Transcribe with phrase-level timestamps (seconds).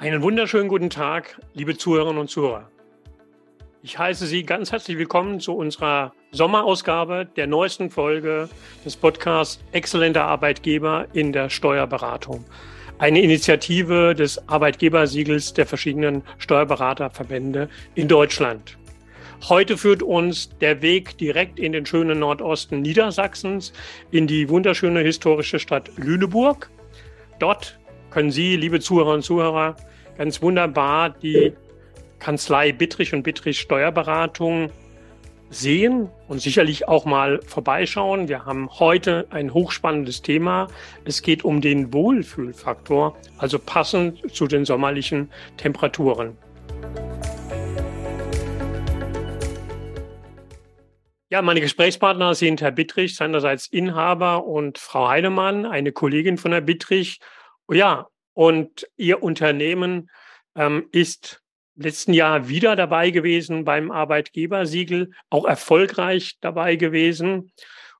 [0.00, 2.70] Einen wunderschönen guten Tag, liebe Zuhörerinnen und Zuhörer.
[3.82, 8.48] Ich heiße Sie ganz herzlich willkommen zu unserer Sommerausgabe der neuesten Folge
[8.82, 12.46] des Podcasts Exzellenter Arbeitgeber in der Steuerberatung.
[12.96, 18.78] Eine Initiative des Arbeitgebersiegels der verschiedenen Steuerberaterverbände in Deutschland.
[19.50, 23.74] Heute führt uns der Weg direkt in den schönen Nordosten Niedersachsens,
[24.10, 26.70] in die wunderschöne historische Stadt Lüneburg.
[27.38, 29.76] Dort können Sie, liebe Zuhörerinnen und Zuhörer,
[30.20, 31.54] ganz wunderbar die
[32.18, 34.70] Kanzlei Bittrich und Bittrich Steuerberatung
[35.48, 38.28] sehen und sicherlich auch mal vorbeischauen.
[38.28, 40.68] Wir haben heute ein hochspannendes Thema.
[41.06, 46.36] Es geht um den Wohlfühlfaktor, also passend zu den sommerlichen Temperaturen.
[51.30, 56.66] Ja, meine Gesprächspartner sind Herr Bittrich, seinerseits Inhaber und Frau Heinemann, eine Kollegin von Herrn
[56.66, 57.20] Bittrich
[57.72, 58.08] ja,
[58.40, 60.08] und Ihr Unternehmen
[60.56, 61.42] ähm, ist
[61.76, 67.52] letzten Jahr wieder dabei gewesen beim Arbeitgebersiegel, auch erfolgreich dabei gewesen.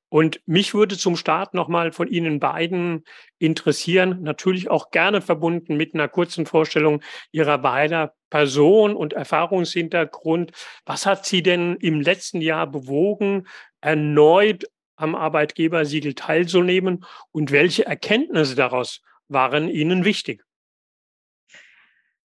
[0.08, 3.04] Und mich würde zum Start nochmal von Ihnen beiden
[3.38, 10.52] interessieren, natürlich auch gerne verbunden mit einer kurzen Vorstellung Ihrer beider Person und Erfahrungshintergrund.
[10.86, 13.46] Was hat Sie denn im letzten Jahr bewogen,
[13.82, 14.64] erneut
[14.96, 20.44] am Arbeitgebersiegel teilzunehmen und welche Erkenntnisse daraus waren Ihnen wichtig?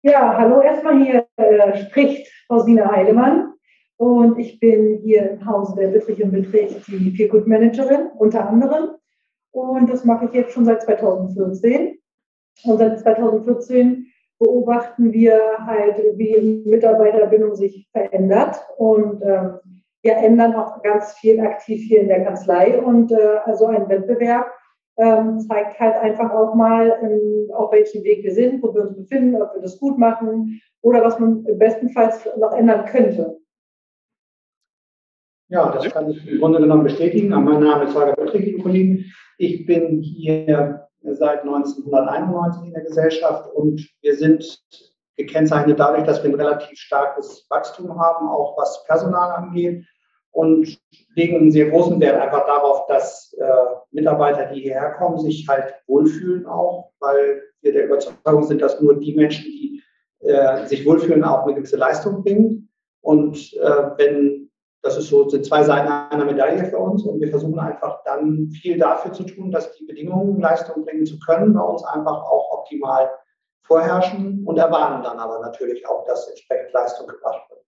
[0.01, 3.53] Ja, hallo erstmal hier äh, spricht Frau Sina Heilemann
[3.97, 8.95] und ich bin hier im Hause der Bittrich und Bittrich die Feelgood Managerin unter anderem.
[9.51, 11.97] Und das mache ich jetzt schon seit 2014
[12.65, 14.07] und seit 2014
[14.39, 19.59] beobachten wir halt, wie Mitarbeiterbindung sich verändert und ähm,
[20.03, 22.77] wir ändern auch ganz viel aktiv hier in der Kanzlei.
[22.77, 24.51] Und äh, also ein Wettbewerb
[24.97, 28.95] ähm, zeigt halt einfach auch mal, ähm, auf welchem Weg wir sind, wo wir uns
[28.95, 33.37] befinden, ob wir das gut machen oder was man bestenfalls noch ändern könnte.
[35.49, 37.29] Ja, das kann ich im Grunde genommen bestätigen.
[37.29, 39.05] Mein Name ist Holger Böttrig, Kollegen.
[39.37, 44.63] Ich bin hier seit 1991 in der Gesellschaft und wir sind
[45.15, 49.85] gekennzeichnet dadurch, dass wir ein relativ starkes Wachstum haben, auch was Personal angeht
[50.33, 50.79] und
[51.15, 53.45] legen einen sehr großen Wert einfach darauf, dass äh,
[53.91, 58.99] Mitarbeiter, die hierher kommen, sich halt wohlfühlen auch, weil wir der Überzeugung sind, dass nur
[58.99, 59.81] die Menschen, die
[60.19, 62.69] äh, sich wohlfühlen, auch eine gewisse Leistung bringen.
[63.01, 64.49] Und äh, wenn,
[64.81, 68.49] das ist so, sind zwei Seiten einer Medaille für uns und wir versuchen einfach dann
[68.49, 72.59] viel dafür zu tun, dass die Bedingungen, Leistung bringen zu können, bei uns einfach auch
[72.59, 73.11] optimal
[73.63, 77.62] vorherrschen und erwarten dann aber natürlich auch, dass entsprechend Leistung gebracht wird.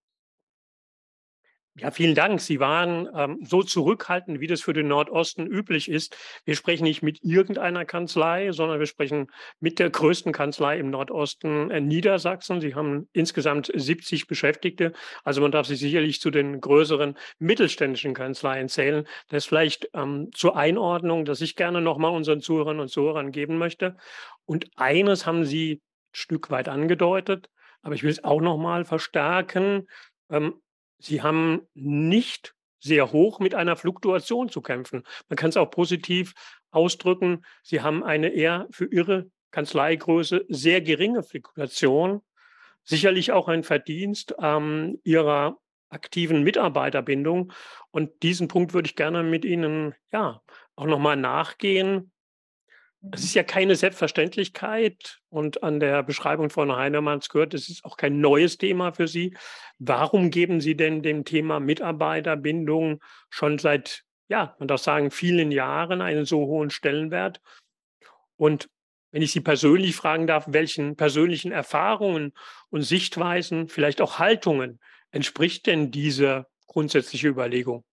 [1.77, 2.39] Ja, vielen Dank.
[2.39, 6.15] Sie waren ähm, so zurückhaltend, wie das für den Nordosten üblich ist.
[6.45, 9.27] Wir sprechen nicht mit irgendeiner Kanzlei, sondern wir sprechen
[9.59, 12.61] mit der größten Kanzlei im Nordosten äh, Niedersachsen.
[12.61, 14.93] Sie haben insgesamt 70 Beschäftigte.
[15.25, 19.05] Also man darf sie sicherlich zu den größeren mittelständischen Kanzleien zählen.
[19.27, 23.57] Das ist vielleicht ähm, zur Einordnung, dass ich gerne nochmal unseren Zuhörern und Zuhörern geben
[23.57, 23.97] möchte.
[24.45, 25.81] Und eines haben Sie ein
[26.13, 27.49] Stück weit angedeutet,
[27.81, 29.87] aber ich will es auch nochmal verstärken.
[30.29, 30.61] Ähm,
[30.99, 35.03] Sie haben nicht sehr hoch mit einer Fluktuation zu kämpfen.
[35.27, 36.33] Man kann es auch positiv
[36.71, 37.43] ausdrücken.
[37.63, 42.21] Sie haben eine eher für Ihre Kanzleigröße sehr geringe Fluktuation.
[42.83, 45.57] Sicherlich auch ein Verdienst ähm, Ihrer
[45.89, 47.51] aktiven Mitarbeiterbindung.
[47.91, 50.41] Und diesen Punkt würde ich gerne mit Ihnen ja
[50.75, 52.11] auch nochmal nachgehen.
[53.11, 57.97] Es ist ja keine Selbstverständlichkeit und an der Beschreibung von Heinemanns gehört, es ist auch
[57.97, 59.35] kein neues Thema für Sie.
[59.79, 66.01] Warum geben Sie denn dem Thema Mitarbeiterbindung schon seit, ja, man darf sagen, vielen Jahren
[66.01, 67.41] einen so hohen Stellenwert?
[68.37, 68.69] Und
[69.11, 72.33] wenn ich Sie persönlich fragen darf, welchen persönlichen Erfahrungen
[72.69, 74.79] und Sichtweisen, vielleicht auch Haltungen
[75.11, 77.83] entspricht denn diese grundsätzliche Überlegung?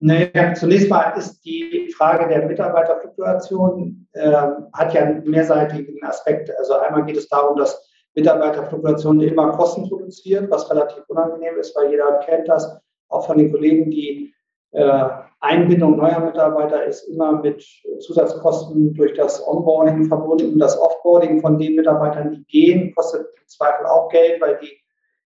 [0.00, 4.32] Naja, zunächst mal ist die Frage der Mitarbeiterfluktuation, äh,
[4.72, 6.50] hat ja einen mehrseitigen Aspekt.
[6.58, 11.90] Also einmal geht es darum, dass Mitarbeiterfluktuation immer Kosten produziert, was relativ unangenehm ist, weil
[11.90, 14.34] jeder kennt das, auch von den Kollegen, die
[14.72, 15.08] äh,
[15.40, 17.64] Einbindung neuer Mitarbeiter ist immer mit
[18.00, 20.58] Zusatzkosten durch das Onboarding verbunden.
[20.58, 24.72] Das Offboarding von den Mitarbeitern, die gehen, kostet im Zweifel auch Geld, weil die,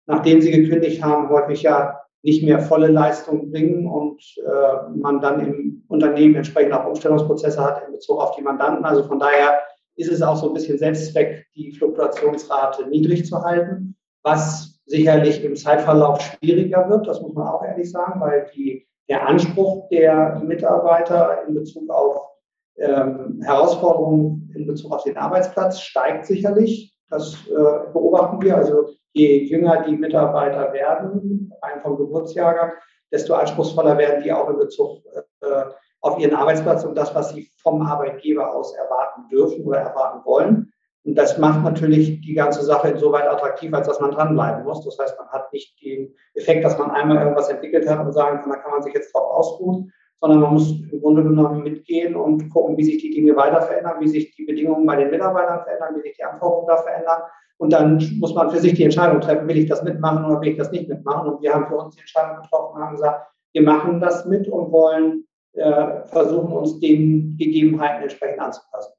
[0.07, 5.41] nachdem sie gekündigt haben, häufig ja nicht mehr volle Leistung bringen und äh, man dann
[5.41, 8.85] im Unternehmen entsprechend auch Umstellungsprozesse hat in Bezug auf die Mandanten.
[8.85, 9.61] Also von daher
[9.97, 15.55] ist es auch so ein bisschen Selbstzweck, die Fluktuationsrate niedrig zu halten, was sicherlich im
[15.55, 21.47] Zeitverlauf schwieriger wird, das muss man auch ehrlich sagen, weil die, der Anspruch der Mitarbeiter
[21.47, 22.29] in Bezug auf
[22.79, 26.97] ähm, Herausforderungen in Bezug auf den Arbeitsplatz steigt sicherlich.
[27.11, 28.57] Das äh, beobachten wir.
[28.57, 32.73] Also je jünger die Mitarbeiter werden, rein vom Geburtsjahrgang,
[33.11, 35.03] desto anspruchsvoller werden die auch in Bezug
[35.41, 35.65] äh,
[36.01, 40.73] auf ihren Arbeitsplatz und das, was sie vom Arbeitgeber aus erwarten dürfen oder erwarten wollen.
[41.05, 44.85] Und das macht natürlich die ganze Sache insoweit attraktiv, als dass man dranbleiben muss.
[44.85, 48.41] Das heißt, man hat nicht den Effekt, dass man einmal irgendwas entwickelt hat und sagen
[48.41, 52.15] kann, da kann man sich jetzt drauf ausruhen, sondern man muss im Grunde genommen mitgehen
[52.15, 55.63] und gucken, wie sich die Dinge weiter verändern, wie sich die Bedingungen bei den Mitarbeitern
[55.63, 57.23] verändern, wie sich die Anforderungen da verändern.
[57.59, 60.51] Und dann muss man für sich die Entscheidung treffen, will ich das mitmachen oder will
[60.51, 61.29] ich das nicht mitmachen.
[61.29, 64.47] Und wir haben für uns die Entscheidung getroffen und haben gesagt, wir machen das mit
[64.49, 68.93] und wollen äh, versuchen, uns den Gegebenheiten entsprechend anzupassen.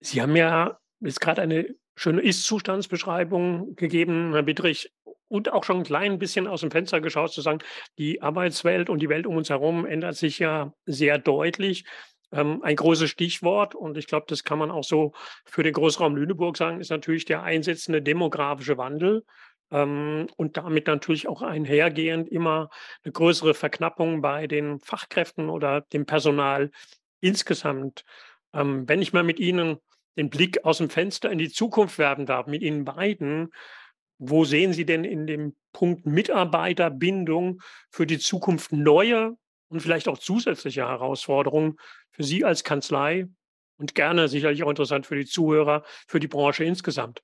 [0.00, 4.92] Sie haben ja jetzt gerade eine schöne Ist-Zustandsbeschreibung gegeben, Herr Bittrich,
[5.26, 7.58] und auch schon ein klein bisschen aus dem Fenster geschaut, zu sagen,
[7.98, 11.84] die Arbeitswelt und die Welt um uns herum ändert sich ja sehr deutlich.
[12.32, 15.12] Ähm, ein großes Stichwort, und ich glaube, das kann man auch so
[15.44, 19.24] für den Großraum Lüneburg sagen, ist natürlich der einsetzende demografische Wandel.
[19.70, 22.70] Ähm, und damit natürlich auch einhergehend immer
[23.04, 26.70] eine größere Verknappung bei den Fachkräften oder dem Personal
[27.20, 28.04] insgesamt.
[28.54, 29.78] Ähm, wenn ich mal mit Ihnen
[30.16, 33.50] den Blick aus dem Fenster in die Zukunft werfen darf, mit Ihnen beiden,
[34.18, 37.60] wo sehen Sie denn in dem Punkt Mitarbeiterbindung
[37.90, 39.36] für die Zukunft neue
[39.68, 41.76] und vielleicht auch zusätzliche Herausforderungen
[42.10, 43.28] für Sie als Kanzlei
[43.78, 47.22] und gerne sicherlich auch interessant für die Zuhörer, für die Branche insgesamt?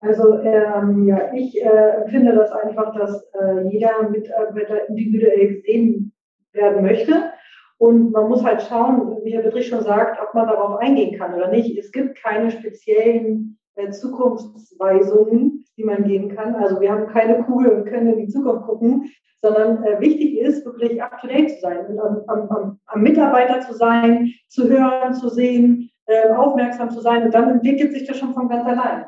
[0.00, 6.12] Also ähm, ja, ich äh, finde das einfach, dass äh, jeder Mitarbeiter individuell gesehen
[6.52, 7.32] werden möchte.
[7.78, 11.34] Und man muss halt schauen, wie Herr Betrich schon sagt, ob man darauf eingehen kann
[11.34, 11.76] oder nicht.
[11.78, 13.58] Es gibt keine speziellen
[13.90, 16.54] Zukunftsweisungen, die man geben kann.
[16.54, 19.12] Also wir haben keine Kugel und können in die Zukunft gucken,
[19.42, 24.32] sondern äh, wichtig ist, wirklich up-to-date zu sein, und am, am, am, Mitarbeiter zu sein,
[24.48, 27.24] zu hören, zu sehen, äh, aufmerksam zu sein.
[27.24, 29.06] Und dann entwickelt sich das schon von ganz allein.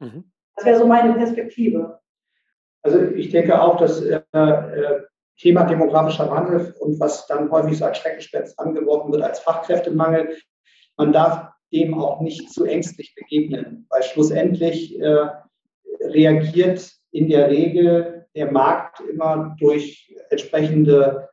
[0.00, 0.24] Mhm.
[0.56, 2.00] Das wäre so meine Perspektive.
[2.82, 5.02] Also ich denke auch, dass äh, äh,
[5.38, 10.36] Thema demografischer Wandel und was dann häufig so als Schreckgespenst angeworfen wird als Fachkräftemangel,
[10.96, 15.28] man darf dem auch nicht zu ängstlich begegnen, weil schlussendlich äh,
[16.02, 21.28] reagiert in der Regel der Markt immer durch entsprechende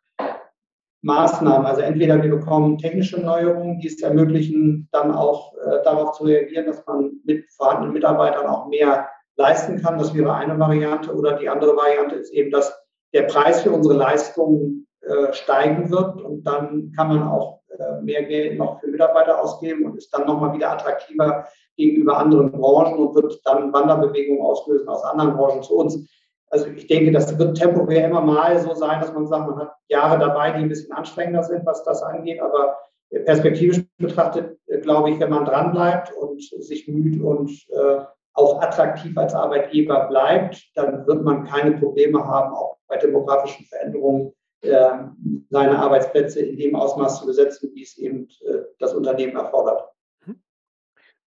[1.02, 1.66] Maßnahmen.
[1.66, 6.66] Also entweder wir bekommen technische Neuerungen, die es ermöglichen, dann auch äh, darauf zu reagieren,
[6.66, 9.98] dass man mit vorhandenen Mitarbeitern auch mehr leisten kann.
[9.98, 11.14] Das wäre eine Variante.
[11.14, 12.76] Oder die andere Variante ist eben, dass
[13.14, 17.57] der Preis für unsere Leistungen äh, steigen wird und dann kann man auch
[18.02, 22.98] mehr Geld noch für Mitarbeiter ausgeben und ist dann nochmal wieder attraktiver gegenüber anderen Branchen
[22.98, 26.08] und wird dann Wanderbewegungen auslösen aus anderen Branchen zu uns.
[26.50, 29.76] Also ich denke, das wird temporär immer mal so sein, dass man sagt, man hat
[29.90, 32.42] Jahre dabei, die ein bisschen anstrengender sind, was das angeht.
[32.42, 32.78] Aber
[33.26, 38.02] perspektivisch betrachtet, äh, glaube ich, wenn man dranbleibt und sich müht und äh,
[38.34, 44.28] auch attraktiv als Arbeitgeber bleibt, dann wird man keine Probleme haben, auch bei demografischen Veränderungen
[44.28, 49.90] äh, seine Arbeitsplätze in dem Ausmaß zu besetzen, wie es eben äh, das Unternehmen erfordert.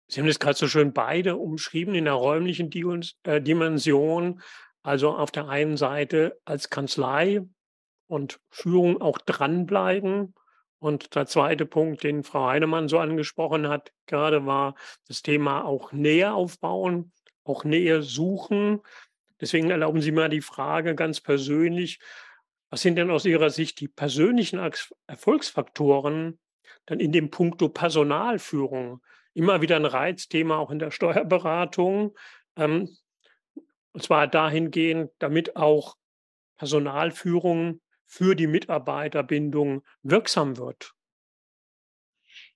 [0.06, 2.70] Sie haben das gerade so schön beide umschrieben in der räumlichen
[3.24, 4.42] äh, Dimension.
[4.82, 7.42] Also auf der einen Seite als Kanzlei
[8.06, 10.34] und Führung auch dranbleiben.
[10.78, 14.74] Und der zweite Punkt, den Frau Heinemann so angesprochen hat, gerade war
[15.08, 17.12] das Thema auch Nähe aufbauen,
[17.44, 18.82] auch Nähe suchen.
[19.40, 21.98] Deswegen erlauben Sie mal die Frage ganz persönlich,
[22.74, 24.58] was sind denn aus Ihrer Sicht die persönlichen
[25.06, 26.40] Erfolgsfaktoren
[26.86, 29.00] dann in dem Punkto Personalführung?
[29.32, 32.16] Immer wieder ein Reizthema auch in der Steuerberatung.
[32.56, 32.88] Ähm,
[33.92, 35.94] und zwar dahingehend, damit auch
[36.58, 40.94] Personalführung für die Mitarbeiterbindung wirksam wird.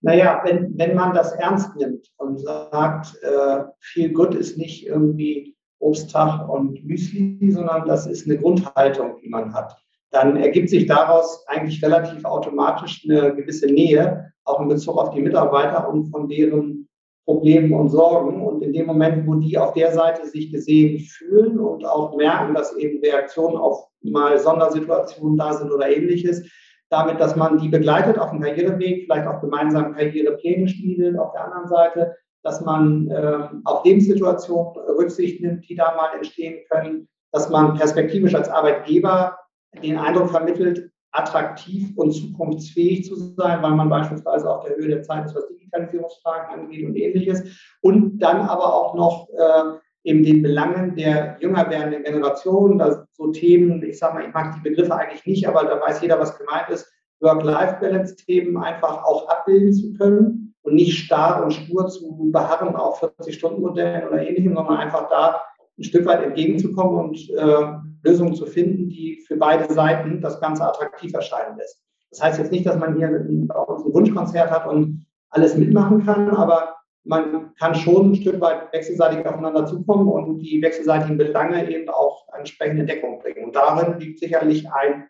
[0.00, 5.56] Naja, wenn, wenn man das ernst nimmt und sagt, äh, viel Good ist nicht irgendwie
[5.78, 11.46] Obsttag und Müsli, sondern das ist eine Grundhaltung, die man hat, dann ergibt sich daraus
[11.48, 16.88] eigentlich relativ automatisch eine gewisse Nähe, auch in Bezug auf die Mitarbeiter und von deren
[17.26, 18.42] Problemen und Sorgen.
[18.46, 22.54] Und in dem Moment, wo die auf der Seite sich gesehen fühlen und auch merken,
[22.54, 26.48] dass eben Reaktionen auf mal Sondersituationen da sind oder ähnliches,
[26.88, 31.44] damit, dass man die begleitet auf dem Karriereweg, vielleicht auch gemeinsam Karrierepläne schmiedet auf der
[31.44, 37.50] anderen Seite, dass man äh, auf Lebenssituationen Rücksicht nimmt, die da mal entstehen können, dass
[37.50, 39.36] man perspektivisch als Arbeitgeber
[39.82, 45.02] den Eindruck vermittelt, attraktiv und zukunftsfähig zu sein, weil man beispielsweise auf der Höhe der
[45.02, 47.42] Zeit ist, was Digitalisierungsfragen angeht und ähnliches.
[47.80, 53.28] Und dann aber auch noch äh, eben den Belangen der jünger werdenden Generation, da so
[53.28, 56.38] Themen, ich sage mal, ich mag die Begriffe eigentlich nicht, aber da weiß jeder, was
[56.38, 62.76] gemeint ist, Work-Life-Balance-Themen einfach auch abbilden zu können und nicht starr und stur zu beharren
[62.76, 65.42] auf 40-Stunden-Modellen oder ähnlichem, sondern einfach da
[65.78, 70.64] ein Stück weit entgegenzukommen und äh, Lösungen zu finden, die für beide Seiten das Ganze
[70.64, 71.82] attraktiv erscheinen lässt.
[72.10, 76.04] Das heißt jetzt nicht, dass man hier bei uns ein Wunschkonzert hat und alles mitmachen
[76.04, 81.70] kann, aber man kann schon ein Stück weit wechselseitig aufeinander zukommen und die wechselseitigen Belange
[81.70, 83.44] eben auch entsprechende Deckung bringen.
[83.44, 85.08] Und darin liegt sicherlich ein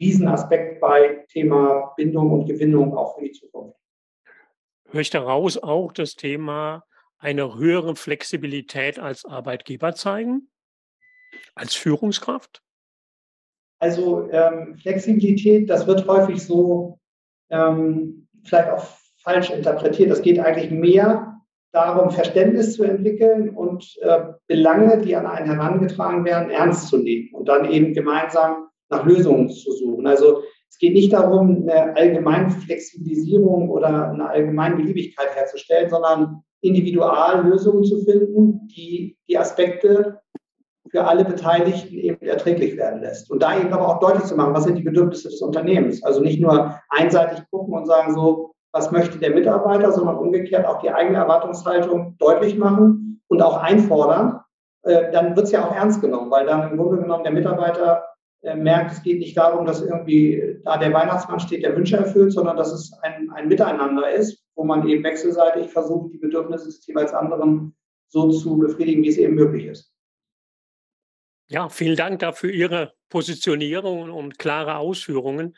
[0.00, 3.78] Riesenaspekt bei Thema Bindung und Gewinnung auch für die Zukunft.
[4.90, 6.84] Höre ich daraus auch das Thema
[7.18, 10.48] eine höhere Flexibilität als Arbeitgeber zeigen,
[11.54, 12.62] als Führungskraft?
[13.78, 16.98] Also ähm, Flexibilität, das wird häufig so
[17.50, 18.86] ähm, vielleicht auch
[19.22, 20.10] falsch interpretiert.
[20.10, 21.36] Es geht eigentlich mehr
[21.72, 27.34] darum, Verständnis zu entwickeln und äh, Belange, die an einen herangetragen werden, ernst zu nehmen
[27.34, 30.06] und dann eben gemeinsam nach Lösungen zu suchen.
[30.06, 37.48] Also es geht nicht darum, eine allgemeine Flexibilisierung oder eine allgemeine Beliebigkeit herzustellen, sondern individual
[37.48, 40.20] Lösungen zu finden, die die Aspekte
[40.90, 43.30] für alle Beteiligten eben erträglich werden lässt.
[43.30, 46.02] Und da eben aber auch deutlich zu machen, was sind die Bedürfnisse des Unternehmens.
[46.02, 50.80] Also nicht nur einseitig gucken und sagen so, was möchte der Mitarbeiter, sondern umgekehrt auch
[50.80, 54.40] die eigene Erwartungshaltung deutlich machen und auch einfordern.
[54.82, 58.04] Äh, dann wird es ja auch ernst genommen, weil dann im Grunde genommen der Mitarbeiter
[58.54, 62.56] merkt, es geht nicht darum, dass irgendwie da der Weihnachtsmann steht, der Wünsche erfüllt, sondern
[62.56, 67.12] dass es ein, ein Miteinander ist, wo man eben wechselseitig versucht, die Bedürfnisse des jeweils
[67.12, 67.74] anderen
[68.08, 69.92] so zu befriedigen, wie es eben möglich ist.
[71.48, 75.56] Ja, vielen Dank dafür Ihre Positionierung und klare Ausführungen.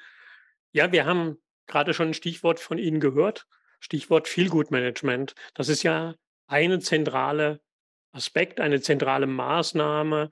[0.73, 3.47] Ja, wir haben gerade schon ein Stichwort von Ihnen gehört,
[3.81, 5.35] Stichwort Feelgood Management.
[5.55, 6.15] Das ist ja
[6.47, 7.61] eine zentrale
[8.13, 10.31] Aspekt, eine zentrale Maßnahme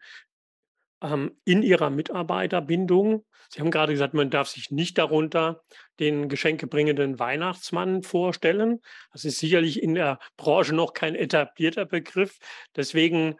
[1.03, 3.25] ähm, in Ihrer Mitarbeiterbindung.
[3.49, 5.63] Sie haben gerade gesagt, man darf sich nicht darunter
[6.01, 8.81] den geschenkebringenden Weihnachtsmann vorstellen.
[9.13, 12.39] Das ist sicherlich in der Branche noch kein etablierter Begriff.
[12.75, 13.37] Deswegen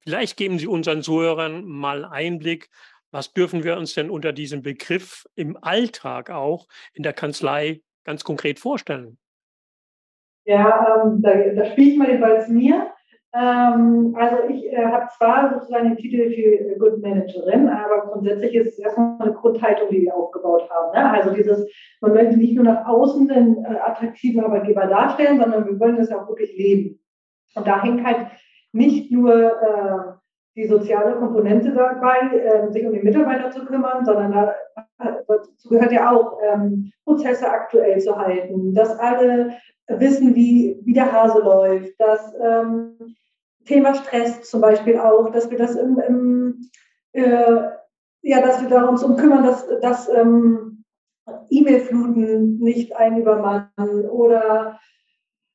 [0.00, 2.70] vielleicht geben Sie unseren Zuhörern mal Einblick,
[3.10, 8.22] was dürfen wir uns denn unter diesem Begriff im Alltag auch in der Kanzlei ganz
[8.24, 9.18] konkret vorstellen?
[10.44, 12.92] Ja, ähm, da, da spiele ich mal den Ball zu mir.
[13.32, 18.72] Ähm, also ich äh, habe zwar sozusagen den Titel für Good Managerin, aber grundsätzlich ist
[18.72, 20.92] es erstmal eine Grundhaltung, die wir aufgebaut haben.
[20.92, 21.10] Ne?
[21.12, 21.70] Also dieses,
[22.00, 26.10] man möchte nicht nur nach außen den äh, attraktiven Arbeitgeber darstellen, sondern wir wollen das
[26.10, 26.98] auch wirklich leben.
[27.54, 28.26] Und da hängt halt
[28.72, 30.20] nicht nur äh,
[30.56, 34.54] die soziale Komponente dabei, äh, sich um die Mitarbeiter zu kümmern, sondern da,
[35.26, 39.56] dazu gehört ja auch, ähm, Prozesse aktuell zu halten, dass alle
[39.88, 42.96] wissen, wie, wie der Hase läuft, dass ähm,
[43.64, 46.70] Thema Stress zum Beispiel auch, dass wir das im, im
[47.12, 47.62] äh,
[48.22, 50.84] ja, dass wir darum uns kümmern, dass, dass ähm,
[51.48, 54.78] E-Mail-Fluten nicht einen übermannen oder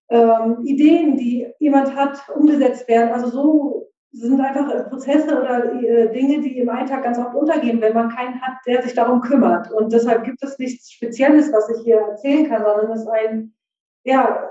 [0.09, 3.11] ähm, Ideen, die jemand hat, umgesetzt werden.
[3.11, 3.84] Also so
[4.15, 8.09] sind einfach äh, Prozesse oder äh, Dinge, die im Alltag ganz oft untergehen, wenn man
[8.09, 9.71] keinen hat, der sich darum kümmert.
[9.71, 13.53] Und deshalb gibt es nichts Spezielles, was ich hier erzählen kann, sondern es ist ein,
[14.03, 14.49] ja,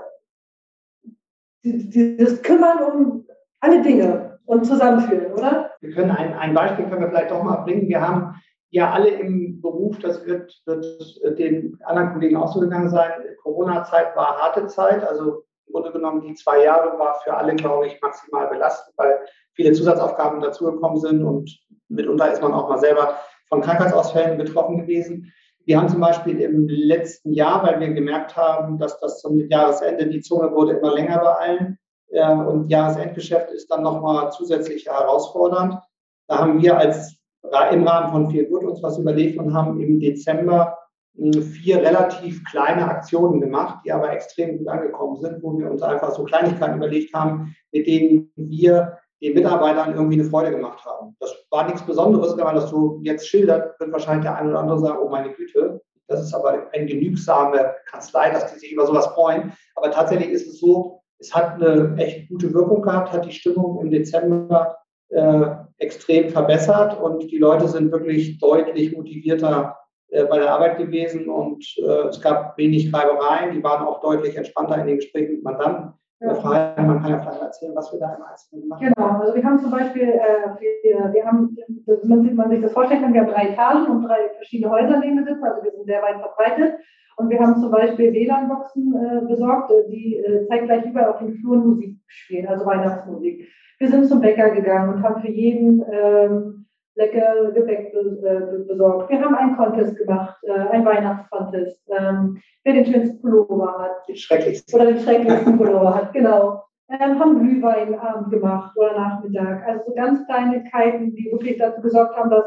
[1.63, 3.27] dieses Kümmern um
[3.59, 5.71] alle Dinge und zusammenführen, oder?
[5.81, 7.87] Wir können ein, ein Beispiel können wir vielleicht doch mal bringen.
[7.87, 8.35] Wir haben
[8.69, 13.09] ja alle im Beruf, das wird, wird den anderen Kollegen auch so gegangen sein.
[13.41, 17.87] Corona-Zeit war harte Zeit, also im Grunde genommen die zwei Jahre war für alle, glaube
[17.87, 19.19] ich, maximal belastend, weil
[19.53, 23.17] viele Zusatzaufgaben dazugekommen sind und mitunter ist man auch mal selber
[23.49, 25.31] von Krankheitsausfällen betroffen gewesen.
[25.65, 30.07] Wir haben zum Beispiel im letzten Jahr, weil wir gemerkt haben, dass das zum Jahresende
[30.07, 31.79] die Zunge wurde immer länger bei allen
[32.09, 35.79] äh, und Jahresendgeschäft ist dann nochmal zusätzlich herausfordernd.
[36.27, 37.15] Da haben wir als
[37.71, 40.77] im Rahmen von Feel Good uns was überlegt und haben im Dezember
[41.17, 46.11] vier relativ kleine Aktionen gemacht, die aber extrem gut angekommen sind, wo wir uns einfach
[46.11, 51.15] so Kleinigkeiten überlegt haben, mit denen wir den Mitarbeitern irgendwie eine Freude gemacht haben.
[51.19, 54.59] Das war nichts Besonderes, wenn man das so jetzt schildert, wird wahrscheinlich der eine oder
[54.59, 58.85] andere sagen, oh meine Güte, das ist aber eine genügsame Kanzlei, dass die sich über
[58.85, 59.53] sowas freuen.
[59.75, 63.79] Aber tatsächlich ist es so, es hat eine echt gute Wirkung gehabt, hat die Stimmung
[63.81, 64.77] im Dezember
[65.09, 65.45] äh,
[65.77, 69.77] extrem verbessert und die Leute sind wirklich deutlich motivierter
[70.11, 74.79] bei der Arbeit gewesen und äh, es gab wenig Reibereien, die waren auch deutlich entspannter
[74.79, 75.93] in den Gesprächen mit Mandanten.
[76.21, 76.33] Ja.
[76.33, 78.93] Man kann ja vielleicht erzählen, was wir da im Einzelnen gemacht haben.
[78.95, 83.01] Genau, also wir haben zum Beispiel, äh, wir, wir haben, wenn man sich das vorstellen
[83.01, 85.71] kann, wir haben drei Etagen und drei verschiedene Häuser, in denen wir sitzen, also wir
[85.71, 86.79] sind sehr weit verbreitet.
[87.17, 91.33] Und wir haben zum Beispiel WLAN-Boxen äh, besorgt, äh, die äh, zeitgleich überall auf den
[91.35, 93.47] Fluren Musik spielen, also Weihnachtsmusik.
[93.79, 99.09] Wir sind zum Bäcker gegangen und haben für jeden ähm, lecker Gebäck äh, besorgt.
[99.09, 101.81] Wir haben einen Contest gemacht, äh, einen Weihnachtscontest.
[101.89, 104.07] Ähm, wer den schönsten Pullover hat.
[104.07, 104.73] Den schrecklichsten.
[104.73, 106.63] Oder den schrecklichsten Pullover hat, genau.
[106.89, 109.67] Ähm, haben Glühweinabend gemacht oder Nachmittag.
[109.67, 112.45] Also so ganz Kleinigkeiten, die wirklich dazu gesorgt haben, dass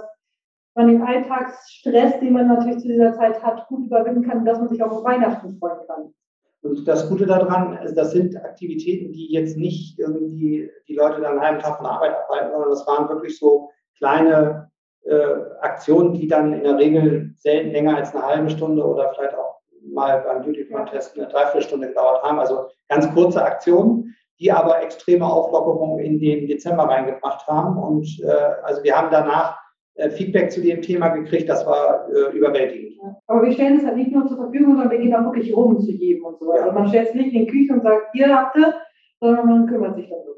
[0.74, 4.68] man den Alltagsstress, den man natürlich zu dieser Zeit hat, gut überwinden kann, dass man
[4.68, 6.14] sich auch auf Weihnachten freuen kann.
[6.62, 11.40] Und das Gute daran, das sind Aktivitäten, die jetzt nicht irgendwie die Leute dann einen
[11.40, 14.70] halben Tag von Arbeit abhalten, sondern das waren wirklich so kleine
[15.04, 15.14] äh,
[15.60, 19.58] Aktionen, die dann in der Regel selten länger als eine halbe Stunde oder vielleicht auch
[19.92, 22.38] mal beim Beauty Contest eine Dreiviertelstunde gedauert haben.
[22.38, 27.78] Also ganz kurze Aktionen, die aber extreme Auflockerungen in den Dezember reingebracht haben.
[27.78, 28.30] Und äh,
[28.62, 29.58] also wir haben danach
[29.94, 32.88] äh, Feedback zu dem Thema gekriegt, das war äh, überwältigend.
[33.26, 35.80] Aber wir stellen es halt nicht nur zur Verfügung, sondern wir gehen auch wirklich rum
[35.80, 36.54] zu jedem und so.
[36.54, 36.62] Ja.
[36.62, 38.74] Also man stellt es nicht in die Küche und sagt, ihr habt es,
[39.20, 40.18] sondern man kümmert sich um.
[40.18, 40.37] Mhm.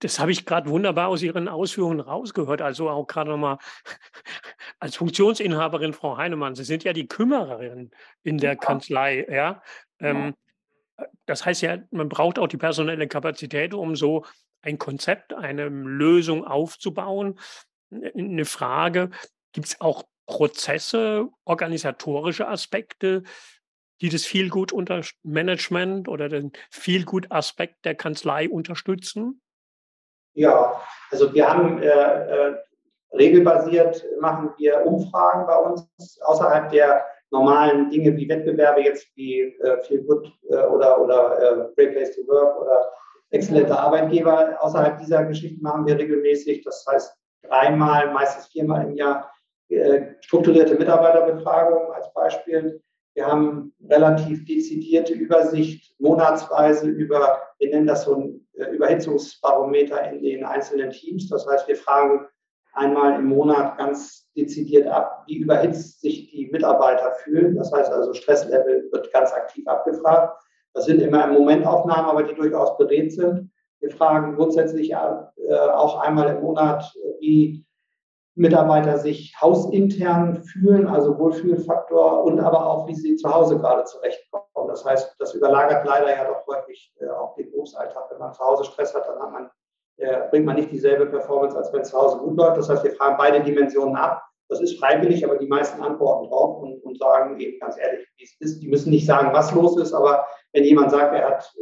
[0.00, 2.62] Das habe ich gerade wunderbar aus Ihren Ausführungen rausgehört.
[2.62, 3.58] Also auch gerade nochmal
[4.80, 7.90] als Funktionsinhaberin, Frau Heinemann, Sie sind ja die Kümmererin
[8.22, 8.56] in der ja.
[8.56, 9.26] Kanzlei.
[9.30, 9.62] Ja?
[9.98, 10.34] Ähm,
[11.26, 14.24] das heißt ja, man braucht auch die personelle Kapazität, um so
[14.62, 17.38] ein Konzept, eine Lösung aufzubauen.
[17.90, 19.10] Eine Frage,
[19.52, 23.22] gibt es auch Prozesse, organisatorische Aspekte,
[24.00, 29.42] die das Feelgood-Management oder den Feelgood-Aspekt der Kanzlei unterstützen?
[30.34, 32.56] Ja, also wir haben äh, äh,
[33.12, 39.78] regelbasiert machen wir Umfragen bei uns außerhalb der normalen Dinge wie Wettbewerbe jetzt wie äh,
[39.84, 42.92] Feel Good äh, oder, oder äh, Great Place to Work oder
[43.30, 44.56] exzellente Arbeitgeber.
[44.60, 49.32] Außerhalb dieser Geschichten machen wir regelmäßig, das heißt dreimal, meistens viermal im Jahr,
[49.68, 52.82] äh, strukturierte Mitarbeiterbefragungen als Beispiel.
[53.20, 60.22] Wir haben relativ dezidierte Übersicht monatsweise über, wir nennen das so ein äh, Überhitzungsbarometer in
[60.22, 61.28] den einzelnen Teams.
[61.28, 62.26] Das heißt, wir fragen
[62.72, 67.56] einmal im Monat ganz dezidiert ab, wie überhitzt sich die Mitarbeiter fühlen.
[67.56, 70.42] Das heißt also, Stresslevel wird ganz aktiv abgefragt.
[70.72, 73.50] Das sind immer Momentaufnahmen, aber die durchaus berät sind.
[73.80, 74.96] Wir fragen grundsätzlich äh,
[75.74, 76.90] auch einmal im Monat,
[77.20, 77.66] wie
[78.36, 84.68] Mitarbeiter sich hausintern fühlen, also Wohlfühlfaktor und aber auch, wie sie zu Hause gerade zurechtkommen.
[84.68, 88.10] Das heißt, das überlagert leider ja doch häufig äh, auch den Berufsalltag.
[88.10, 89.50] Wenn man zu Hause Stress hat, dann hat man,
[89.96, 92.56] äh, bringt man nicht dieselbe Performance, als wenn es zu Hause gut läuft.
[92.56, 94.22] Das heißt, wir fragen beide Dimensionen ab.
[94.48, 98.24] Das ist freiwillig, aber die meisten antworten drauf und, und sagen eben ganz ehrlich, wie
[98.24, 98.60] es ist.
[98.60, 101.52] Die müssen nicht sagen, was los ist, aber wenn jemand sagt, er hat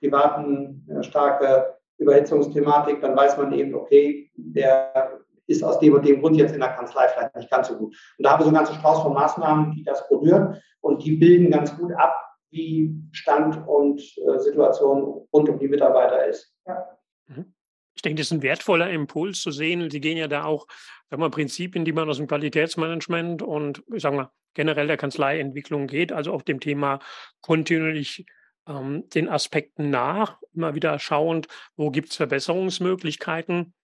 [0.00, 6.20] privaten äh, starke Überhitzungsthematik, dann weiß man eben, okay, der ist aus dem und dem
[6.20, 7.96] Grund jetzt in der Kanzlei vielleicht nicht ganz so gut.
[8.18, 11.16] Und da haben wir so einen ganzen Strauß von Maßnahmen, die das berühren und die
[11.16, 12.14] bilden ganz gut ab,
[12.50, 16.54] wie Stand und äh, Situation rund um die Mitarbeiter ist.
[16.66, 16.86] Ja.
[17.26, 17.52] Mhm.
[17.94, 19.90] Ich denke, das ist ein wertvoller Impuls zu sehen.
[19.90, 20.66] Sie gehen ja da auch,
[21.08, 25.86] sagen wir, Prinzipien, die man aus dem Qualitätsmanagement und, ich sage mal, generell der Kanzleientwicklung
[25.86, 26.98] geht, also auf dem Thema
[27.40, 28.26] kontinuierlich
[28.66, 33.74] ähm, den Aspekten nach, immer wieder schauend, wo gibt es Verbesserungsmöglichkeiten.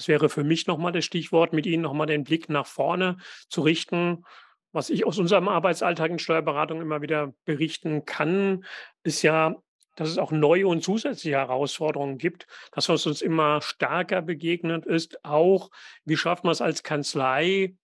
[0.00, 3.18] Das wäre für mich nochmal das Stichwort, mit Ihnen nochmal den Blick nach vorne
[3.50, 4.24] zu richten.
[4.72, 8.64] Was ich aus unserem Arbeitsalltag in Steuerberatung immer wieder berichten kann,
[9.02, 9.56] ist ja,
[9.96, 15.22] dass es auch neue und zusätzliche Herausforderungen gibt, dass was uns immer stärker begegnet ist,
[15.22, 15.70] auch
[16.06, 17.74] wie schafft man es als Kanzlei,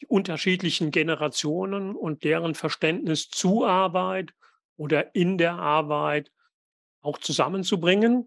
[0.00, 4.32] die unterschiedlichen Generationen und deren Verständnis zu Arbeit
[4.78, 6.32] oder in der Arbeit
[7.02, 8.26] auch zusammenzubringen.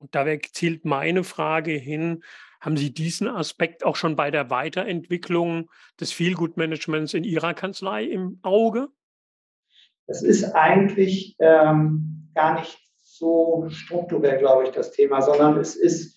[0.00, 2.22] Und da zielt meine Frage hin,
[2.60, 8.38] haben Sie diesen Aspekt auch schon bei der Weiterentwicklung des Feelgood-Managements in Ihrer Kanzlei im
[8.42, 8.88] Auge?
[10.06, 16.16] Es ist eigentlich ähm, gar nicht so strukturell, glaube ich, das Thema, sondern es ist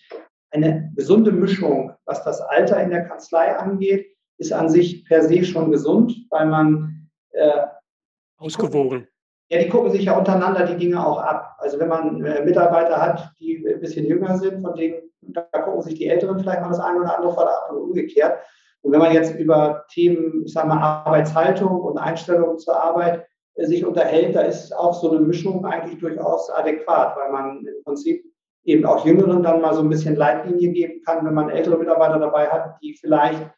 [0.51, 5.43] eine gesunde Mischung, was das Alter in der Kanzlei angeht, ist an sich per se
[5.43, 7.63] schon gesund, weil man äh,
[8.37, 9.07] ausgewogen.
[9.49, 11.57] Ja, die gucken sich ja untereinander die Dinge auch ab.
[11.59, 15.81] Also wenn man äh, Mitarbeiter hat, die ein bisschen jünger sind, von denen da gucken
[15.81, 18.39] sich die Älteren vielleicht mal das eine oder andere ab und umgekehrt.
[18.81, 23.65] Und wenn man jetzt über Themen, ich sage mal, Arbeitshaltung und Einstellung zur Arbeit äh,
[23.65, 28.23] sich unterhält, da ist auch so eine Mischung eigentlich durchaus adäquat, weil man im Prinzip
[28.63, 32.19] eben auch Jüngeren dann mal so ein bisschen Leitlinie geben kann, wenn man ältere Mitarbeiter
[32.19, 33.51] dabei hat, die vielleicht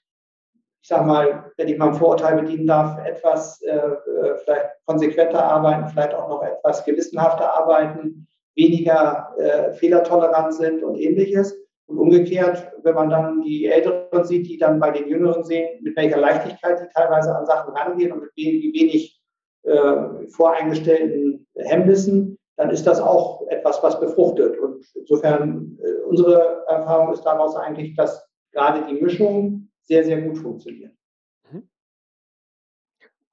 [0.83, 5.41] ich sage mal, wenn ich mal ein Vorurteil bedienen darf, etwas äh, äh, vielleicht konsequenter
[5.41, 11.57] arbeiten, vielleicht auch noch etwas gewissenhafter arbeiten, weniger äh, fehlertolerant sind und ähnliches.
[11.85, 15.95] Und umgekehrt, wenn man dann die Älteren sieht, die dann bei den Jüngeren sehen, mit
[15.97, 19.21] welcher Leichtigkeit die teilweise an Sachen rangehen und mit wie wenig
[19.63, 24.57] äh, voreingestellten Hemmnissen, dann ist das auch etwas, was befruchtet.
[24.59, 30.37] Und insofern, äh, unsere Erfahrung ist daraus eigentlich, dass gerade die Mischung sehr, sehr gut
[30.37, 30.95] funktionieren.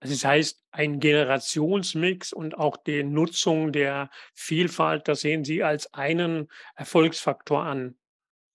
[0.01, 5.93] Also das heißt, ein Generationsmix und auch die Nutzung der Vielfalt, das sehen Sie als
[5.93, 7.97] einen Erfolgsfaktor an.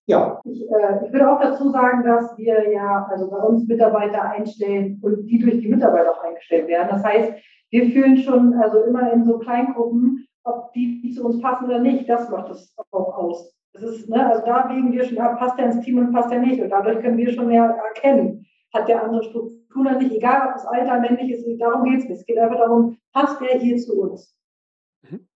[0.08, 0.40] Ja.
[0.44, 5.00] Ich, äh, ich würde auch dazu sagen, dass wir ja also bei uns Mitarbeiter einstellen
[5.02, 6.90] und die durch die Mitarbeiter auch eingestellt werden.
[6.90, 7.34] Das heißt,
[7.70, 12.08] wir fühlen schon also immer in so Kleingruppen, ob die zu uns passen oder nicht.
[12.08, 13.56] Das macht es auch aus.
[13.74, 16.32] Das ist, ne, also da wägen wir schon ab, passt der ins Team und passt
[16.32, 16.62] der nicht.
[16.62, 19.24] Und dadurch können wir schon mehr erkennen, hat der andere
[19.76, 22.20] Strukturen oder nicht, egal ob das Alter männlich ist, darum geht es nicht.
[22.20, 24.36] Es geht einfach darum, passt der hier zu uns.
[25.02, 25.28] Mhm.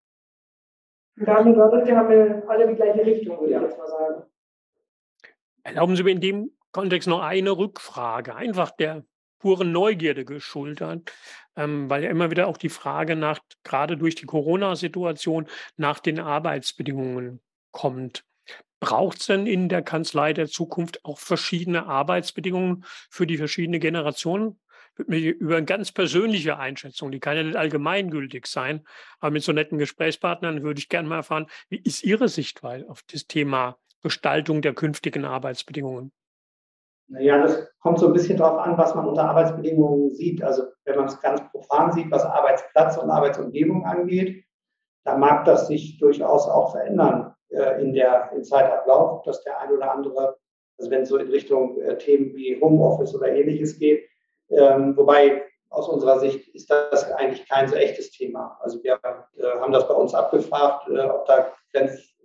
[1.17, 4.23] Und dadurch, dadurch haben wir alle die gleiche Richtung, würde ich jetzt mal sagen.
[5.63, 9.03] Erlauben Sie mir in dem Kontext noch eine Rückfrage, einfach der
[9.39, 11.11] puren Neugierde geschultert,
[11.55, 15.47] ähm, weil ja immer wieder auch die Frage nach, gerade durch die Corona-Situation,
[15.77, 17.39] nach den Arbeitsbedingungen
[17.71, 18.25] kommt.
[18.79, 24.59] Braucht es denn in der Kanzlei der Zukunft auch verschiedene Arbeitsbedingungen für die verschiedenen Generationen?
[24.95, 28.85] Würde mich über eine ganz persönliche Einschätzung, die kann ja nicht allgemeingültig sein,
[29.19, 33.01] aber mit so netten Gesprächspartnern würde ich gerne mal erfahren, wie ist Ihre Sichtweise auf
[33.11, 36.11] das Thema Gestaltung der künftigen Arbeitsbedingungen?
[37.07, 40.43] Naja, das kommt so ein bisschen darauf an, was man unter Arbeitsbedingungen sieht.
[40.43, 44.45] Also wenn man es ganz profan sieht, was Arbeitsplatz und Arbeitsumgebung angeht,
[45.05, 49.71] dann mag das sich durchaus auch verändern äh, in der, im Zeitablauf, dass der ein
[49.71, 50.37] oder andere,
[50.77, 54.07] also wenn es so in Richtung äh, Themen wie Homeoffice oder ähnliches geht,
[54.49, 58.57] ähm, wobei aus unserer Sicht ist das eigentlich kein so echtes Thema.
[58.61, 61.51] Also wir äh, haben das bei uns abgefragt, äh, ob da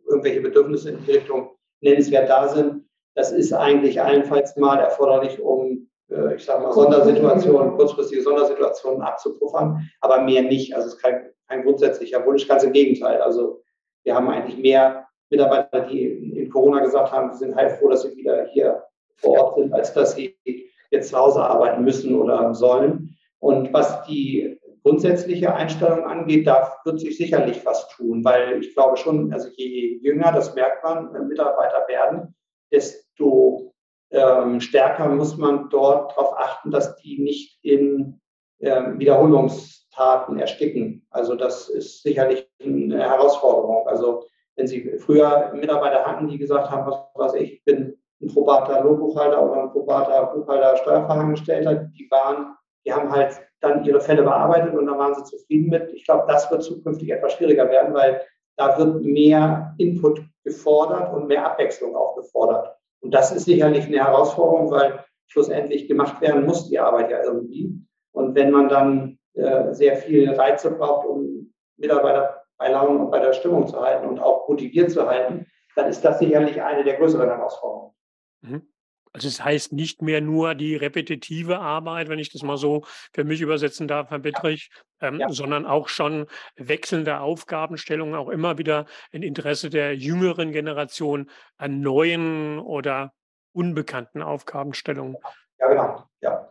[0.07, 2.85] irgendwelche Bedürfnisse in die Richtung nennenswert da sind.
[3.15, 9.89] Das ist eigentlich allenfalls mal erforderlich, um, äh, ich sage mal, Sondersituationen, kurzfristige Sondersituationen abzupuffern,
[10.01, 10.75] aber mehr nicht.
[10.75, 13.21] Also es ist kein, kein grundsätzlicher Wunsch, ganz im Gegenteil.
[13.21, 13.63] Also
[14.05, 18.17] wir haben eigentlich mehr Mitarbeiter, die in Corona gesagt haben, sie sind heilfroh, dass sie
[18.17, 18.83] wieder hier
[19.17, 20.37] vor Ort sind, als dass sie
[20.91, 23.17] jetzt zu Hause arbeiten müssen oder sollen.
[23.39, 28.97] Und was die grundsätzliche Einstellung angeht, da wird sich sicherlich was tun, weil ich glaube
[28.97, 32.35] schon, also je jünger, das merkt man, Mitarbeiter werden,
[32.71, 33.73] desto
[34.11, 38.21] ähm, stärker muss man dort darauf achten, dass die nicht in
[38.61, 41.07] ähm, Wiederholungstaten ersticken.
[41.11, 43.89] Also das ist sicherlich eine Herausforderung.
[43.89, 44.25] Also
[44.57, 48.83] wenn Sie früher Mitarbeiter hatten, die gesagt haben, was weiß ich, ich bin ein probater
[48.83, 54.75] Lohnbuchhalter oder ein probater Buchhalter Steuerfachangestellter, die waren, die haben halt dann ihre Fälle bearbeitet
[54.75, 55.93] und dann waren sie zufrieden mit.
[55.93, 58.21] Ich glaube, das wird zukünftig etwas schwieriger werden, weil
[58.57, 62.77] da wird mehr Input gefordert und mehr Abwechslung auch gefordert.
[63.01, 67.75] Und das ist sicherlich eine Herausforderung, weil schlussendlich gemacht werden muss die Arbeit ja irgendwie.
[68.13, 73.21] Und wenn man dann äh, sehr viel Reize braucht, um Mitarbeiter bei Laune und bei
[73.21, 75.47] der Stimmung zu halten und auch motiviert zu halten,
[75.77, 77.95] dann ist das sicherlich eine der größeren Herausforderungen.
[78.41, 78.69] Mhm.
[79.13, 82.85] Also es das heißt nicht mehr nur die repetitive Arbeit, wenn ich das mal so
[83.13, 85.29] für mich übersetzen darf, Herr Bittrich, ähm, ja.
[85.29, 92.59] sondern auch schon wechselnde Aufgabenstellungen, auch immer wieder ein Interesse der jüngeren Generation an neuen
[92.59, 93.13] oder
[93.53, 95.19] unbekannten Aufgabenstellungen.
[95.61, 96.05] Ja, genau.
[96.23, 96.51] Ja.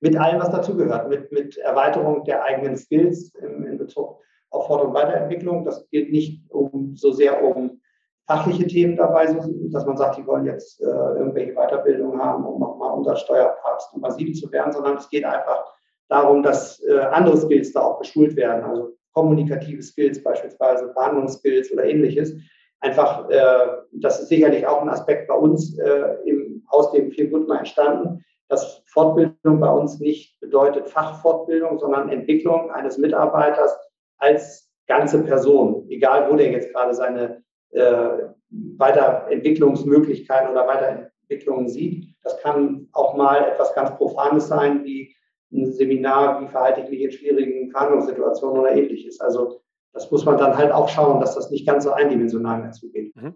[0.00, 4.84] Mit allem, was dazugehört, mit, mit Erweiterung der eigenen Skills in, in Bezug auf Fort-
[4.84, 5.64] und Weiterentwicklung.
[5.64, 7.80] Das geht nicht um, so sehr um
[8.26, 9.26] fachliche Themen dabei
[9.70, 14.10] dass man sagt, die wollen jetzt äh, irgendwelche Weiterbildungen haben, um nochmal unser Steuerpapst Nummer
[14.10, 15.64] 7 zu werden, sondern es geht einfach
[16.08, 21.84] darum, dass äh, andere Skills da auch geschult werden, also kommunikative Skills beispielsweise, Verhandlungsskills oder
[21.84, 22.34] ähnliches.
[22.80, 27.30] Einfach, äh, das ist sicherlich auch ein Aspekt bei uns äh, im, aus dem Feel
[27.30, 33.76] mal entstanden, dass Fortbildung bei uns nicht bedeutet Fachfortbildung, sondern Entwicklung eines Mitarbeiters
[34.18, 42.14] als ganze Person, egal wo der jetzt gerade seine äh, Weiterentwicklungsmöglichkeiten oder Weiterentwicklungen sieht.
[42.22, 45.14] Das kann auch mal etwas ganz Profanes sein, wie
[45.52, 49.20] ein Seminar, wie verhalte ich mich in schwierigen Verhandlungssituationen oder ähnliches.
[49.20, 52.72] Also das muss man dann halt auch schauen, dass das nicht ganz so eindimensional mehr
[52.72, 53.14] zugeht.
[53.16, 53.34] Mhm.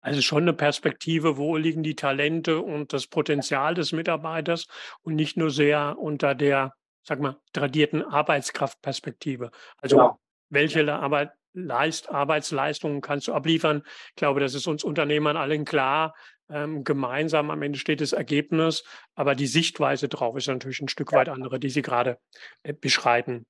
[0.00, 4.66] Also schon eine Perspektive, wo liegen die Talente und das Potenzial des Mitarbeiters
[5.02, 6.74] und nicht nur sehr unter der,
[7.04, 9.50] sag mal, tradierten Arbeitskraftperspektive.
[9.78, 10.20] Also genau.
[10.48, 13.82] welche Arbeit, Leist, Arbeitsleistungen kannst du abliefern.
[14.08, 16.14] Ich glaube, das ist uns Unternehmern allen klar.
[16.50, 21.12] Ähm, gemeinsam am Ende steht das Ergebnis, aber die Sichtweise drauf ist natürlich ein Stück
[21.12, 22.18] weit andere, die Sie gerade
[22.64, 23.46] äh, beschreiten.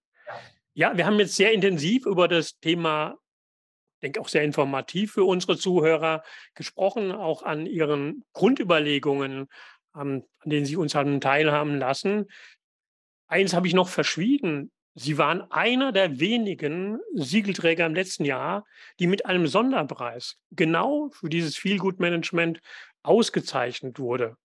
[0.74, 3.16] Ja, wir haben jetzt sehr intensiv über das Thema,
[3.96, 6.22] ich denke auch sehr informativ für unsere Zuhörer
[6.54, 9.48] gesprochen, auch an Ihren Grundüberlegungen,
[9.96, 12.26] ähm, an denen Sie uns haben teilhaben lassen.
[13.34, 18.64] Eins habe ich noch verschwiegen Sie waren einer der wenigen Siegelträger im letzten Jahr,
[19.00, 22.60] die mit einem Sonderpreis genau für dieses Feelgood-Management
[23.02, 24.36] ausgezeichnet wurde.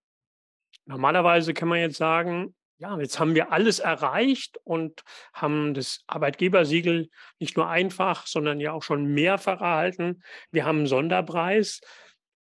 [0.86, 7.10] Normalerweise kann man jetzt sagen, ja, jetzt haben wir alles erreicht und haben das Arbeitgebersiegel
[7.38, 10.24] nicht nur einfach, sondern ja auch schon mehrfach erhalten.
[10.50, 11.82] Wir haben einen Sonderpreis.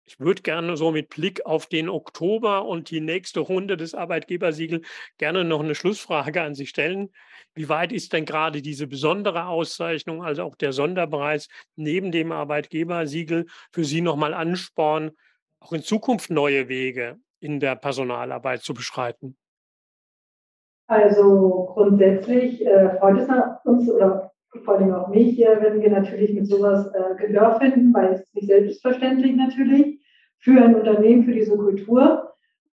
[0.09, 4.83] Ich würde gerne so mit Blick auf den Oktober und die nächste Runde des Arbeitgebersiegel
[5.19, 7.11] gerne noch eine Schlussfrage an Sie stellen.
[7.55, 13.47] Wie weit ist denn gerade diese besondere Auszeichnung, also auch der Sonderpreis neben dem Arbeitgebersiegel
[13.73, 15.11] für Sie nochmal Ansporn,
[15.59, 19.37] auch in Zukunft neue Wege in der Personalarbeit zu beschreiten?
[20.89, 23.29] Also grundsätzlich äh, freut es
[23.65, 24.33] uns oder
[24.65, 28.35] vor allem auch mich, äh, wenn wir natürlich mit sowas äh, Gehör finden, weil es
[28.35, 30.01] nicht selbstverständlich natürlich
[30.39, 32.33] für ein Unternehmen, für diese Kultur.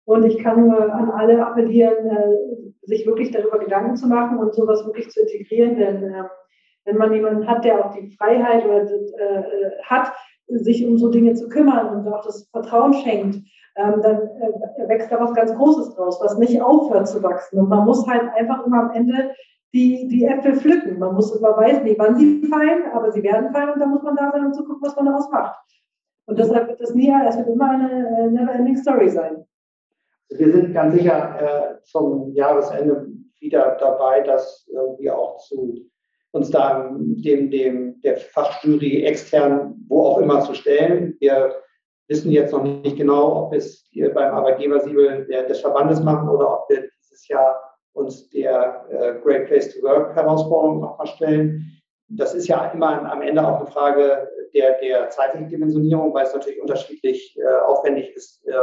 [0.06, 4.54] Und ich kann nur an alle appellieren, äh, sich wirklich darüber Gedanken zu machen und
[4.54, 5.78] sowas wirklich zu integrieren.
[5.78, 6.24] Denn äh,
[6.86, 8.88] wenn man jemanden hat, der auch die Freiheit oder,
[9.84, 10.14] hat,
[10.48, 13.40] sich um so Dinge zu kümmern und auch das Vertrauen schenkt,
[13.76, 14.20] ähm, dann
[14.88, 17.60] wächst da was ganz Großes draus, was nicht aufhört zu wachsen.
[17.60, 19.32] Und man muss halt einfach immer am Ende
[19.74, 21.00] die, die Äpfel pflücken.
[21.00, 24.04] Man muss, man weiß nicht, wann sie fallen, aber sie werden fallen und dann muss
[24.04, 25.60] man da sein, um zu gucken, was man daraus macht.
[26.26, 29.46] Und deshalb wird das nie, es wird immer eine äh, never-ending Story sein.
[30.30, 33.08] Wir sind ganz sicher äh, zum Jahresende
[33.40, 35.90] wieder dabei, das irgendwie auch zu
[36.32, 41.16] uns da dem, dem der Fachjury extern, wo auch immer zu stellen.
[41.20, 41.56] Wir
[42.10, 46.70] wissen jetzt noch nicht genau, ob wir es beim Arbeitgebersiebel des Verbandes machen oder ob
[46.70, 47.67] wir dieses Jahr
[47.98, 51.82] uns der äh, Great Place to Work Herausforderung nochmal stellen.
[52.10, 56.34] Das ist ja immer am Ende auch eine Frage der, der zeitlichen Dimensionierung, weil es
[56.34, 58.54] natürlich unterschiedlich äh, aufwendig ist, äh,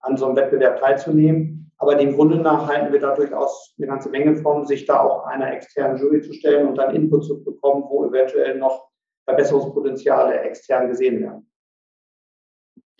[0.00, 1.72] an so einem Wettbewerb teilzunehmen.
[1.78, 5.24] Aber dem Grunde nach halten wir da durchaus eine ganze Menge von, sich da auch
[5.24, 8.90] einer externen Jury zu stellen und dann Input zu bekommen, wo eventuell noch
[9.24, 11.50] Verbesserungspotenziale extern gesehen werden.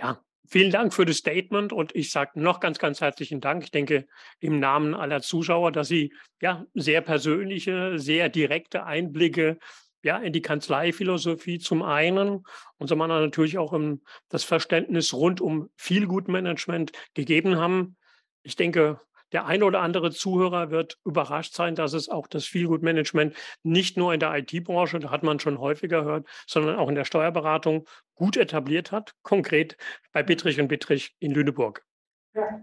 [0.00, 3.64] Ja, vielen Dank für das Statement und ich sage noch ganz, ganz herzlichen Dank.
[3.64, 4.06] Ich denke
[4.40, 9.58] im Namen aller Zuschauer, dass Sie ja sehr persönliche, sehr direkte Einblicke
[10.02, 12.44] ja, in die Kanzleiphilosophie zum einen
[12.76, 17.96] und zum anderen natürlich auch im, das Verständnis rund um Feelgood-Management gegeben haben.
[18.42, 19.00] Ich denke,
[19.34, 24.14] der eine oder andere Zuhörer wird überrascht sein, dass es auch das Feelgood-Management nicht nur
[24.14, 28.36] in der IT-Branche, da hat man schon häufiger gehört, sondern auch in der Steuerberatung gut
[28.36, 29.76] etabliert hat, konkret
[30.12, 31.84] bei Bittrich und Bittrich in Lüneburg.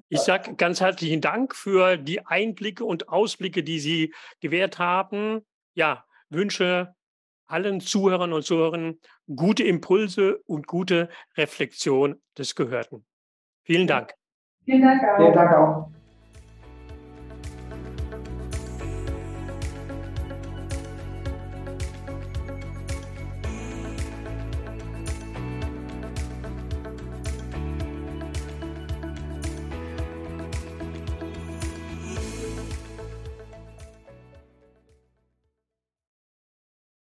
[0.08, 5.46] Ich sage ganz herzlichen Dank für die Einblicke und Ausblicke, die Sie gewährt haben.
[5.74, 6.96] Ja, wünsche
[7.48, 8.98] allen Zuhörern und Zuhörern
[9.36, 13.06] gute Impulse und gute Reflexion des Gehörten.
[13.64, 14.14] Vielen Dank.
[14.64, 15.18] Vielen Dank auch.
[15.18, 16.01] Vielen Dank auch.